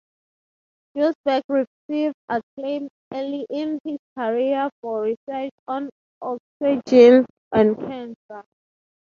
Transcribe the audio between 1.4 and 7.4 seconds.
received acclaim early in his career for research on oncogenes